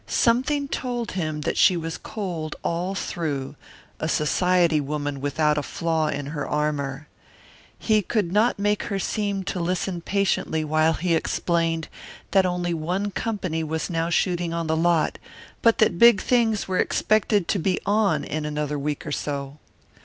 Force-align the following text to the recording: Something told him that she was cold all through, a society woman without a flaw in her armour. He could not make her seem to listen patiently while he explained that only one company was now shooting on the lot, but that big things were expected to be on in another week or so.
Something 0.07 0.67
told 0.67 1.11
him 1.11 1.41
that 1.41 1.57
she 1.57 1.77
was 1.77 1.99
cold 1.99 2.55
all 2.63 2.95
through, 2.95 3.55
a 3.99 4.09
society 4.09 4.81
woman 4.81 5.21
without 5.21 5.59
a 5.59 5.61
flaw 5.61 6.07
in 6.07 6.25
her 6.25 6.47
armour. 6.47 7.07
He 7.77 8.01
could 8.01 8.31
not 8.31 8.57
make 8.57 8.81
her 8.85 8.97
seem 8.97 9.43
to 9.43 9.59
listen 9.59 10.01
patiently 10.01 10.63
while 10.63 10.93
he 10.93 11.13
explained 11.13 11.87
that 12.31 12.47
only 12.47 12.73
one 12.73 13.11
company 13.11 13.63
was 13.63 13.91
now 13.91 14.09
shooting 14.09 14.55
on 14.55 14.65
the 14.65 14.75
lot, 14.75 15.19
but 15.61 15.77
that 15.77 15.99
big 15.99 16.19
things 16.19 16.67
were 16.67 16.79
expected 16.79 17.47
to 17.49 17.59
be 17.59 17.79
on 17.85 18.23
in 18.23 18.43
another 18.43 18.79
week 18.79 19.05
or 19.05 19.11
so. 19.11 19.59